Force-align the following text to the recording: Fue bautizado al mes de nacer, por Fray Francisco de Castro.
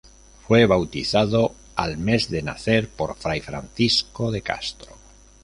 Fue 0.47 0.65
bautizado 0.65 1.53
al 1.75 1.99
mes 1.99 2.27
de 2.31 2.41
nacer, 2.41 2.89
por 2.89 3.15
Fray 3.17 3.39
Francisco 3.39 4.31
de 4.31 4.41
Castro. 4.41 4.97